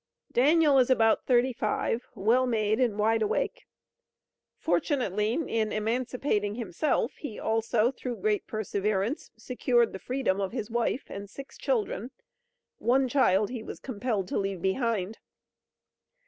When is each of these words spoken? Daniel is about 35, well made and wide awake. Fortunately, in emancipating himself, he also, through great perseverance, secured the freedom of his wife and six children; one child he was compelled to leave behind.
Daniel 0.31 0.79
is 0.79 0.89
about 0.89 1.27
35, 1.27 2.07
well 2.15 2.47
made 2.47 2.79
and 2.79 2.97
wide 2.97 3.21
awake. 3.21 3.67
Fortunately, 4.57 5.33
in 5.33 5.71
emancipating 5.71 6.55
himself, 6.55 7.13
he 7.17 7.37
also, 7.39 7.91
through 7.91 8.15
great 8.15 8.47
perseverance, 8.47 9.29
secured 9.37 9.93
the 9.93 9.99
freedom 9.99 10.41
of 10.41 10.53
his 10.53 10.71
wife 10.71 11.03
and 11.09 11.29
six 11.29 11.55
children; 11.55 12.09
one 12.79 13.07
child 13.07 13.51
he 13.51 13.61
was 13.61 13.79
compelled 13.79 14.27
to 14.29 14.39
leave 14.39 14.59
behind. 14.59 15.19